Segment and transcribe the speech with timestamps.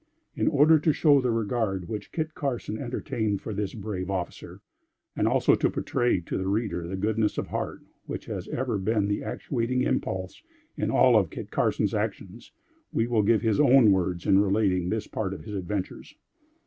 [0.35, 4.59] In order to show the regard which Kit Carson entertained for this brave officer,
[5.15, 9.07] and also to portray to the reader the goodness of heart which has ever been
[9.07, 10.41] the actuating impulse
[10.75, 12.51] in all of Kit Carson's actions,
[12.91, 16.15] we will give his own words in relating this part of his adventures.